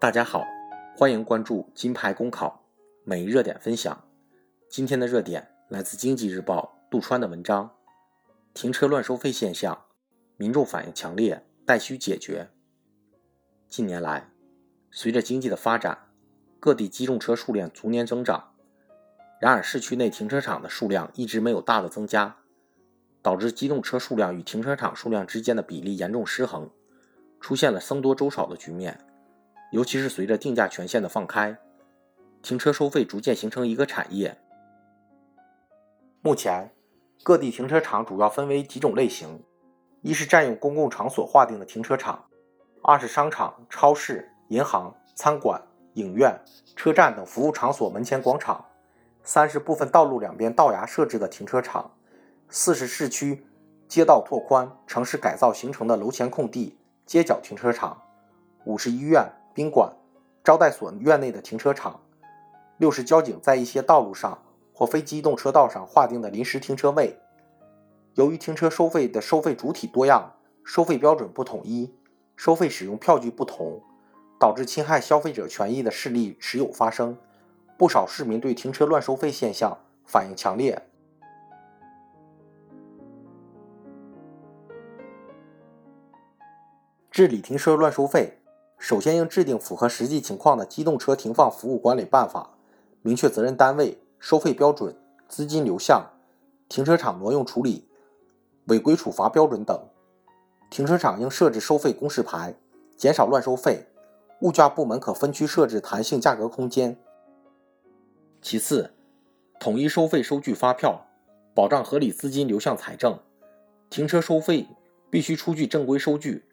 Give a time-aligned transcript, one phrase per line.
[0.00, 0.46] 大家好，
[0.96, 2.64] 欢迎关注金牌公考
[3.04, 4.02] 每日热点分享。
[4.66, 7.70] 今天的热点来自经济日报杜川的文章：
[8.54, 9.84] 停车乱收费现象，
[10.38, 12.48] 民众反应强烈，待需解决。
[13.68, 14.30] 近年来，
[14.90, 16.08] 随着经济的发展，
[16.58, 18.54] 各地机动车数量逐年增长，
[19.38, 22.38] 然而市区内停车场的数量一直没有大的增加，
[23.20, 26.70] 导致机动车数量与停车场数量之间的比例严重失衡。
[27.38, 28.98] 出现了僧多粥少的局面，
[29.70, 31.56] 尤其是随着定价权限的放开，
[32.42, 34.36] 停车收费逐渐形成一个产业。
[36.22, 36.72] 目前，
[37.22, 39.44] 各地停车场主要分为几种类型：
[40.02, 42.26] 一是占用公共场所划定的停车场；
[42.82, 45.62] 二是商场、超市、银行、餐馆、
[45.94, 46.38] 影院、
[46.74, 48.64] 车站等服务场所门前广场；
[49.22, 51.92] 三是部分道路两边道牙设置的停车场；
[52.48, 53.46] 四是市区
[53.86, 56.76] 街道拓宽、城市改造形成的楼前空地。
[57.06, 58.02] 街角停车场，
[58.64, 59.92] 五是医院、宾馆、
[60.42, 62.00] 招待所院内的停车场，
[62.78, 67.18] 六是交警在一些道路上或非机动车道上划定的临时停车位。
[68.14, 70.34] 由于停车收费的收费主体多样，
[70.64, 71.94] 收费标准不统一，
[72.36, 73.82] 收费使用票据不同，
[74.38, 77.16] 导致侵害消费者权益的事例时有发生。
[77.76, 80.86] 不少市民对停车乱收费现象反应强烈。
[87.10, 88.39] 治理停车乱收费，
[88.80, 92.54] 首先应制定符合实际情况的机动车停放服务管理办法，
[93.02, 94.96] 明确责任单位、收费标准、
[95.28, 96.10] 资金流向、
[96.66, 97.86] 停车场挪用处理、
[98.64, 99.78] 违规处罚标准等。
[100.70, 102.54] 停车场应设置收费公示牌，
[102.96, 103.86] 减少乱收费。
[104.40, 106.96] 物价部门可分区设置弹性价格空间。
[108.40, 108.94] 其次，
[109.60, 111.06] 统一收费收据发票，
[111.54, 113.18] 保障合理资金流向财政。
[113.90, 114.66] 停车收费
[115.10, 116.46] 必须出具正规收据。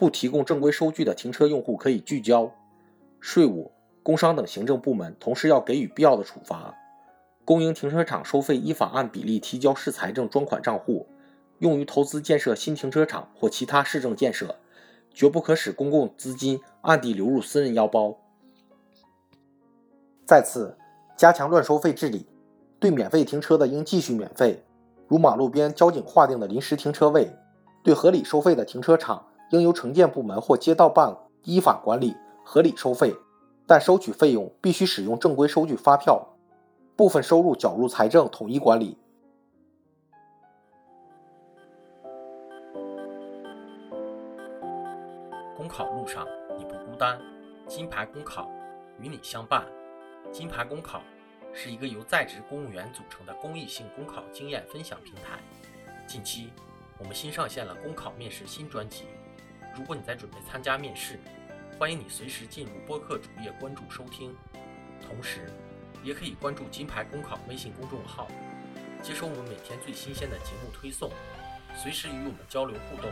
[0.00, 2.50] 不提供正规收据的停车用户可以拒交，
[3.20, 3.70] 税务、
[4.02, 6.74] 工商等行政部门同时要给予必要的处罚。
[7.44, 11.06] 公营停车场收费依法按比例提交市财政专款账户，
[11.58, 14.56] 用于投资建设新停车场或其他市政建设，
[15.12, 18.16] 绝不可使公共资金暗地流入私人腰包。
[20.24, 20.78] 再次，
[21.14, 22.26] 加强乱收费治理，
[22.78, 24.64] 对免费停车的应继续免费，
[25.08, 27.26] 如马路边交警划定的临时停车位；
[27.84, 29.26] 对合理收费的停车场。
[29.50, 33.14] 应由城建部门或街道办依法管理，合理收费，
[33.66, 36.24] 但收取费用必须使用正规收据发票，
[36.96, 38.96] 部分收入缴入财政统一管理。
[45.56, 47.20] 公考路上你不孤单，
[47.66, 48.48] 金牌公考
[49.00, 49.66] 与你相伴。
[50.32, 51.02] 金牌公考
[51.52, 55.40] 是一个由在职公务员组成的公益性公考经验分享平台。
[56.06, 56.50] 近期，
[56.98, 59.04] 我们新上线了公考面试新专辑。
[59.76, 61.18] 如果你在准备参加面试，
[61.78, 64.34] 欢迎你随时进入播客主页关注收听，
[65.00, 65.50] 同时
[66.02, 68.28] 也可以关注金牌公考微信公众号，
[69.02, 71.10] 接收我们每天最新鲜的节目推送，
[71.74, 73.10] 随时与我们交流互动。